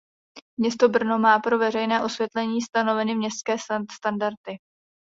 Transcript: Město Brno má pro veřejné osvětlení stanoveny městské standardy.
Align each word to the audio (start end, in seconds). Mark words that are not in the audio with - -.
Město 0.59 0.89
Brno 0.89 1.19
má 1.19 1.39
pro 1.39 1.57
veřejné 1.57 2.03
osvětlení 2.03 2.61
stanoveny 2.61 3.15
městské 3.15 3.55
standardy. 3.91 4.57